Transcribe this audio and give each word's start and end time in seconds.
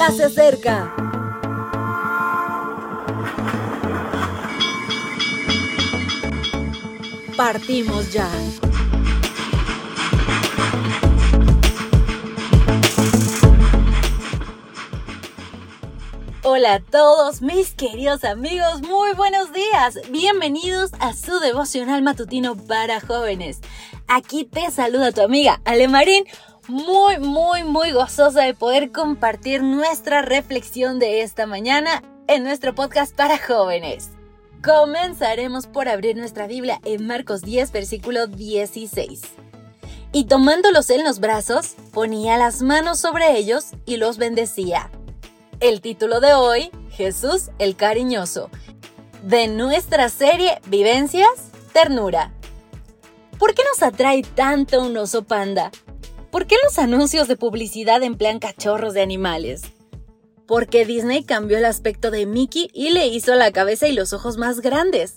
ya 0.00 0.10
se 0.12 0.24
acerca. 0.24 0.94
Partimos 7.36 8.10
ya. 8.10 8.26
Hola 16.42 16.74
a 16.74 16.80
todos 16.80 17.42
mis 17.42 17.74
queridos 17.74 18.24
amigos, 18.24 18.80
muy 18.80 19.12
buenos 19.12 19.52
días. 19.52 19.98
Bienvenidos 20.10 20.92
a 20.98 21.12
su 21.12 21.40
devocional 21.40 22.00
matutino 22.02 22.56
para 22.56 23.02
jóvenes. 23.02 23.60
Aquí 24.08 24.44
te 24.44 24.70
saluda 24.70 25.12
tu 25.12 25.20
amiga 25.20 25.60
Ale 25.66 25.88
Marín, 25.88 26.24
muy, 26.68 27.18
muy, 27.18 27.64
muy 27.64 27.92
gozosa 27.92 28.42
de 28.42 28.54
poder 28.54 28.92
compartir 28.92 29.62
nuestra 29.62 30.22
reflexión 30.22 30.98
de 30.98 31.22
esta 31.22 31.46
mañana 31.46 32.02
en 32.28 32.44
nuestro 32.44 32.74
podcast 32.74 33.14
para 33.14 33.38
jóvenes. 33.38 34.10
Comenzaremos 34.62 35.66
por 35.66 35.88
abrir 35.88 36.16
nuestra 36.16 36.46
Biblia 36.46 36.80
en 36.84 37.06
Marcos 37.06 37.42
10, 37.42 37.72
versículo 37.72 38.26
16. 38.26 39.22
Y 40.12 40.24
tomándolos 40.24 40.90
en 40.90 41.04
los 41.04 41.18
brazos, 41.20 41.76
ponía 41.92 42.36
las 42.36 42.62
manos 42.62 42.98
sobre 42.98 43.36
ellos 43.38 43.66
y 43.86 43.96
los 43.96 44.18
bendecía. 44.18 44.90
El 45.60 45.80
título 45.80 46.20
de 46.20 46.34
hoy, 46.34 46.70
Jesús 46.90 47.50
el 47.58 47.76
Cariñoso, 47.76 48.50
de 49.22 49.48
nuestra 49.48 50.08
serie 50.08 50.60
Vivencias, 50.66 51.50
Ternura. 51.72 52.32
¿Por 53.38 53.54
qué 53.54 53.62
nos 53.70 53.82
atrae 53.82 54.22
tanto 54.22 54.82
un 54.82 54.96
oso 54.96 55.22
panda? 55.22 55.70
¿Por 56.30 56.46
qué 56.46 56.56
los 56.64 56.78
anuncios 56.78 57.26
de 57.26 57.36
publicidad 57.36 58.02
emplean 58.04 58.38
cachorros 58.38 58.94
de 58.94 59.02
animales? 59.02 59.62
Porque 60.46 60.84
Disney 60.84 61.24
cambió 61.24 61.58
el 61.58 61.64
aspecto 61.64 62.12
de 62.12 62.24
Mickey 62.24 62.70
y 62.72 62.90
le 62.90 63.08
hizo 63.08 63.34
la 63.34 63.50
cabeza 63.50 63.88
y 63.88 63.92
los 63.92 64.12
ojos 64.12 64.36
más 64.36 64.60
grandes. 64.60 65.16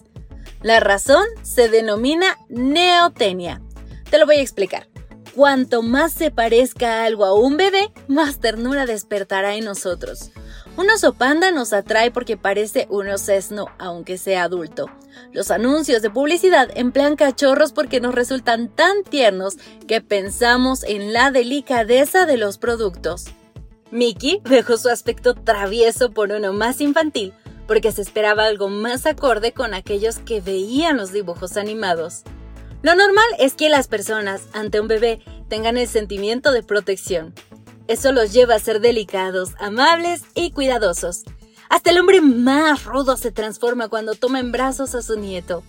La 0.63 0.79
razón 0.79 1.23
se 1.43 1.69
denomina 1.69 2.37
neotenia. 2.49 3.61
Te 4.09 4.17
lo 4.17 4.25
voy 4.25 4.37
a 4.37 4.41
explicar. 4.41 4.87
Cuanto 5.35 5.83
más 5.83 6.13
se 6.13 6.31
parezca 6.31 7.03
algo 7.03 7.25
a 7.25 7.33
un 7.33 7.57
bebé, 7.57 7.91
más 8.07 8.39
ternura 8.39 8.85
despertará 8.87 9.55
en 9.55 9.65
nosotros. 9.65 10.31
Un 10.75 10.89
oso 10.89 11.13
panda 11.13 11.51
nos 11.51 11.71
atrae 11.71 12.09
porque 12.09 12.35
parece 12.35 12.87
un 12.89 13.07
osesno, 13.07 13.67
aunque 13.77 14.17
sea 14.17 14.43
adulto. 14.43 14.89
Los 15.31 15.51
anuncios 15.51 16.01
de 16.01 16.09
publicidad 16.09 16.69
emplean 16.75 17.15
cachorros 17.15 17.73
porque 17.73 18.01
nos 18.01 18.15
resultan 18.15 18.69
tan 18.69 19.03
tiernos 19.03 19.57
que 19.87 20.01
pensamos 20.01 20.83
en 20.83 21.13
la 21.13 21.29
delicadeza 21.29 22.25
de 22.25 22.37
los 22.37 22.57
productos. 22.57 23.25
Mickey 23.91 24.41
dejó 24.45 24.77
su 24.77 24.89
aspecto 24.89 25.35
travieso 25.35 26.09
por 26.09 26.31
uno 26.31 26.53
más 26.53 26.81
infantil 26.81 27.33
porque 27.67 27.91
se 27.91 28.01
esperaba 28.01 28.45
algo 28.45 28.67
más 28.67 29.05
acorde 29.05 29.53
con 29.53 29.75
aquellos 29.75 30.17
que 30.17 30.41
veían 30.41 30.97
los 30.97 31.13
dibujos 31.13 31.55
animados. 31.55 32.23
Lo 32.81 32.95
normal 32.95 33.25
es 33.37 33.53
que 33.53 33.69
las 33.69 33.87
personas 33.87 34.47
ante 34.53 34.81
un 34.81 34.87
bebé 34.87 35.21
tengan 35.47 35.77
el 35.77 35.87
sentimiento 35.87 36.51
de 36.51 36.63
protección, 36.63 37.33
eso 37.87 38.11
los 38.11 38.31
lleva 38.33 38.55
a 38.55 38.59
ser 38.59 38.79
delicados, 38.79 39.51
amables 39.59 40.23
y 40.35 40.51
cuidadosos. 40.51 41.23
Hasta 41.69 41.89
el 41.89 41.99
hombre 41.99 42.21
más 42.21 42.85
rudo 42.85 43.17
se 43.17 43.31
transforma 43.31 43.89
cuando 43.89 44.15
toma 44.15 44.39
en 44.39 44.51
brazos 44.51 44.95
a 44.95 45.01
su 45.01 45.19
nieto. 45.19 45.63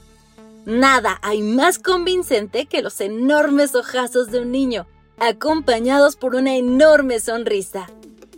Nada 0.66 1.18
hay 1.22 1.42
más 1.42 1.78
convincente 1.78 2.66
que 2.66 2.82
los 2.82 3.00
enormes 3.00 3.74
ojazos 3.74 4.30
de 4.30 4.40
un 4.40 4.52
niño, 4.52 4.86
acompañados 5.18 6.16
por 6.16 6.34
una 6.34 6.56
enorme 6.56 7.20
sonrisa. 7.20 7.86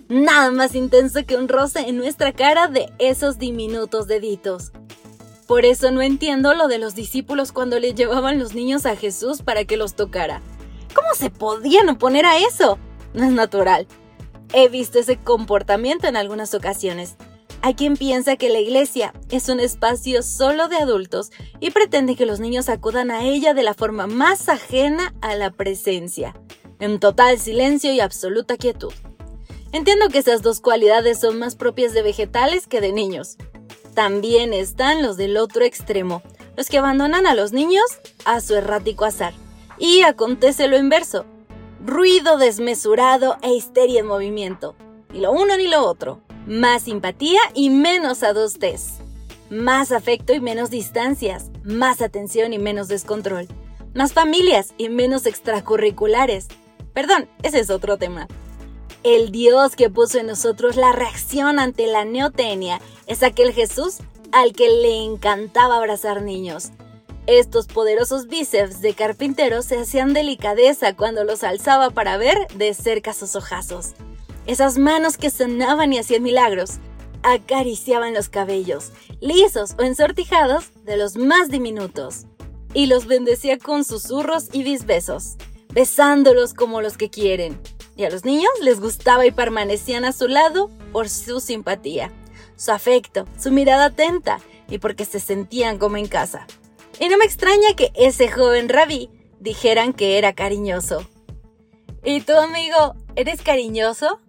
Nada 0.08 0.50
más 0.52 0.74
intenso 0.74 1.24
que 1.27 1.36
un 1.36 1.48
roce 1.48 1.80
en 1.80 1.97
nuestra 1.97 2.32
cara 2.32 2.69
de 2.69 2.92
esos 2.98 3.38
diminutos 3.38 4.06
deditos. 4.06 4.72
Por 5.47 5.64
eso 5.64 5.91
no 5.91 6.02
entiendo 6.02 6.54
lo 6.54 6.69
de 6.69 6.78
los 6.78 6.94
discípulos 6.94 7.52
cuando 7.52 7.78
le 7.78 7.94
llevaban 7.94 8.38
los 8.38 8.54
niños 8.54 8.87
a 8.87 8.97
Jesús 8.97 9.43
para 9.43 9.64
que 9.64 9.76
los 9.76 9.94
tocara. 9.94 10.43
¿Cómo 10.94 11.08
se 11.14 11.31
podían 11.31 11.88
oponer 11.88 12.26
a 12.26 12.38
eso? 12.38 12.78
No 13.15 13.25
es 13.28 13.33
natural. 13.33 13.87
He 14.53 14.69
visto 14.69 14.99
ese 14.99 15.17
comportamiento 15.17 16.06
en 16.06 16.17
algunas 16.17 16.55
ocasiones. 16.55 17.17
Hay 17.62 17.75
quien 17.75 17.97
piensa 17.97 18.37
que 18.37 18.49
la 18.49 18.61
iglesia 18.61 19.12
es 19.31 19.49
un 19.49 19.59
espacio 19.59 20.22
solo 20.22 20.69
de 20.69 20.77
adultos 20.77 21.33
y 21.59 21.71
pretende 21.71 22.15
que 22.15 22.27
los 22.27 22.39
niños 22.39 22.69
acudan 22.69 23.11
a 23.11 23.25
ella 23.25 23.55
de 23.55 23.65
la 23.65 23.75
forma 23.75 24.06
más 24.06 24.49
ajena 24.49 25.15
a 25.21 25.34
la 25.34 25.50
presencia, 25.50 26.34
en 26.78 27.00
total 27.00 27.39
silencio 27.41 27.93
y 27.93 28.00
absoluta 28.00 28.56
quietud. 28.56 28.93
Entiendo 29.73 30.09
que 30.09 30.19
esas 30.19 30.43
dos 30.43 30.61
cualidades 30.61 31.19
son 31.19 31.38
más 31.38 31.56
propias 31.56 31.93
de 31.93 32.03
vegetales 32.03 32.67
que 32.67 32.81
de 32.81 32.93
niños. 32.93 33.37
También 33.94 34.53
están 34.53 35.03
los 35.03 35.17
del 35.17 35.37
otro 35.37 35.65
extremo, 35.65 36.23
los 36.56 36.69
que 36.69 36.78
abandonan 36.78 37.27
a 37.27 37.34
los 37.34 37.53
niños 37.53 37.84
a 38.25 38.41
su 38.41 38.55
errático 38.55 39.05
azar. 39.05 39.34
Y 39.78 40.03
acontece 40.03 40.69
lo 40.69 40.78
inverso, 40.78 41.27
ruido 41.86 42.36
desmesurado 42.36 43.36
e 43.42 43.54
histeria 43.54 44.00
en 44.00 44.06
movimiento. 44.06 44.74
Ni 45.12 45.20
lo 45.20 45.30
uno 45.30 45.56
ni 45.56 45.69
lo 45.69 45.84
otro. 45.86 46.20
Más 46.47 46.82
simpatía 46.82 47.41
y 47.54 47.70
menos 47.70 48.24
adostez. 48.24 48.98
Más 49.50 49.92
afecto 49.92 50.34
y 50.34 50.41
menos 50.41 50.70
distancias. 50.70 51.50
Más 51.62 52.02
atención 52.02 52.52
y 52.52 52.58
menos 52.58 52.88
descontrol. 52.88 53.46
Más 53.94 54.12
familias 54.12 54.75
y 54.76 54.88
menos 54.88 55.26
extracurriculares. 55.26 56.48
Perdón, 56.92 57.28
ese 57.44 57.60
es 57.60 57.70
otro 57.70 57.98
tema. 57.98 58.26
El 59.04 59.30
Dios 59.30 59.76
que 59.76 59.88
puso 59.88 60.19
en 60.19 60.26
nosotros 60.26 60.75
la 60.75 60.91
reacción 60.91 61.60
ante 61.60 61.86
la 61.86 62.04
neotenia 62.04 62.80
es 63.06 63.22
aquel 63.22 63.52
Jesús 63.52 63.98
al 64.32 64.52
que 64.52 64.69
le 64.69 65.04
encantaba 65.04 65.76
abrazar 65.76 66.22
niños, 66.22 66.72
estos 67.26 67.66
poderosos 67.66 68.28
bíceps 68.28 68.81
de 68.81 68.94
carpintero 68.94 69.62
se 69.62 69.78
hacían 69.78 70.12
delicadeza 70.12 70.94
cuando 70.94 71.25
los 71.25 71.42
alzaba 71.42 71.91
para 71.91 72.16
ver 72.16 72.47
de 72.54 72.72
cerca 72.72 73.12
sus 73.12 73.34
ojazos. 73.34 73.94
Esas 74.47 74.78
manos 74.78 75.16
que 75.16 75.31
sonaban 75.31 75.92
y 75.92 75.98
hacían 75.98 76.22
milagros 76.22 76.78
acariciaban 77.25 78.14
los 78.14 78.28
cabellos, 78.28 78.92
lisos 79.20 79.75
o 79.78 79.82
ensortijados, 79.82 80.70
de 80.84 80.97
los 80.97 81.16
más 81.16 81.48
diminutos, 81.48 82.26
y 82.72 82.87
los 82.87 83.06
bendecía 83.06 83.58
con 83.58 83.82
susurros 83.84 84.48
y 84.53 84.62
bisbesos, 84.62 85.37
besándolos 85.72 86.54
como 86.54 86.81
los 86.81 86.97
que 86.97 87.10
quieren. 87.10 87.60
Y 87.97 88.04
a 88.04 88.10
los 88.10 88.25
niños 88.25 88.53
les 88.62 88.78
gustaba 88.78 89.26
y 89.26 89.32
permanecían 89.32 90.04
a 90.04 90.12
su 90.12 90.28
lado 90.28 90.70
por 90.93 91.08
su 91.08 91.41
simpatía, 91.41 92.12
su 92.56 92.70
afecto, 92.70 93.26
su 93.37 93.50
mirada 93.50 93.87
atenta 93.87 94.38
y 94.69 94.78
porque 94.78 95.04
se 95.04 95.19
sentían 95.19 95.78
como 95.78 95.97
en 95.97 96.06
casa. 96.06 96.47
Y 96.98 97.08
no 97.08 97.18
me 97.18 97.24
extraña 97.24 97.74
que 97.76 97.92
ese 97.94 98.30
joven 98.30 98.68
rabí 98.68 99.10
dijeran 99.40 99.92
que 99.92 100.18
era 100.18 100.34
cariñoso. 100.34 101.06
¿Y 102.04 102.20
tú, 102.20 102.34
amigo, 102.34 102.94
eres 103.16 103.42
cariñoso? 103.42 104.20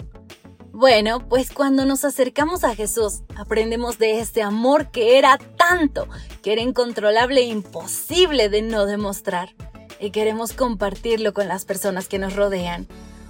Bueno, 0.73 1.27
pues 1.27 1.51
cuando 1.51 1.85
nos 1.85 2.05
acercamos 2.05 2.63
a 2.63 2.75
Jesús, 2.75 3.21
aprendemos 3.35 3.97
de 3.97 4.19
este 4.19 4.43
amor 4.43 4.91
que 4.91 5.17
era 5.17 5.37
tanto, 5.57 6.07
que 6.43 6.53
era 6.53 6.61
incontrolable 6.61 7.41
e 7.41 7.45
imposible 7.45 8.49
de 8.49 8.61
no 8.61 8.85
demostrar. 8.85 9.55
Y 9.99 10.11
queremos 10.11 10.53
compartirlo 10.53 11.33
con 11.33 11.47
las 11.47 11.65
personas 11.65 12.07
que 12.07 12.19
nos 12.19 12.35
rodean. 12.35 12.87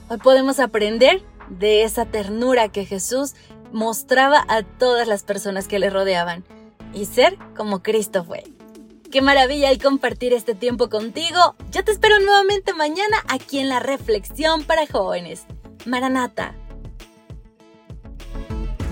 Hoy 0.10 0.18
podemos 0.18 0.60
aprender 0.60 1.24
de 1.50 1.84
esa 1.84 2.06
ternura 2.06 2.70
que 2.70 2.86
Jesús 2.86 3.36
mostraba 3.72 4.44
a 4.48 4.64
todas 4.64 5.08
las 5.08 5.24
personas 5.24 5.68
que 5.68 5.80
le 5.80 5.90
rodeaban 5.90 6.44
y 6.94 7.06
ser 7.06 7.38
como 7.56 7.84
Cristo 7.84 8.24
fue. 8.24 8.57
Qué 9.12 9.22
maravilla 9.22 9.72
el 9.72 9.82
compartir 9.82 10.34
este 10.34 10.54
tiempo 10.54 10.90
contigo. 10.90 11.56
Yo 11.72 11.84
te 11.84 11.92
espero 11.92 12.20
nuevamente 12.20 12.74
mañana 12.74 13.18
aquí 13.30 13.58
en 13.60 13.70
la 13.70 13.80
Reflexión 13.80 14.64
para 14.64 14.86
Jóvenes. 14.86 15.46
Maranata. 15.86 16.54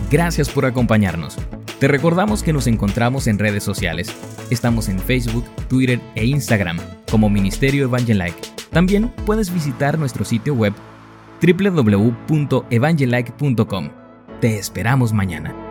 Gracias 0.09 0.49
por 0.49 0.65
acompañarnos. 0.65 1.35
Te 1.79 1.87
recordamos 1.89 2.43
que 2.43 2.53
nos 2.53 2.67
encontramos 2.67 3.27
en 3.27 3.39
redes 3.39 3.63
sociales. 3.63 4.07
Estamos 4.49 4.87
en 4.87 4.99
Facebook, 4.99 5.43
Twitter 5.67 5.99
e 6.15 6.25
Instagram 6.25 6.79
como 7.11 7.29
Ministerio 7.29 7.83
Evangelike. 7.85 8.39
También 8.71 9.09
puedes 9.25 9.53
visitar 9.53 9.99
nuestro 9.99 10.23
sitio 10.23 10.53
web 10.53 10.71
www.evangelike.com. 11.41 13.89
Te 14.39 14.57
esperamos 14.57 15.11
mañana. 15.11 15.64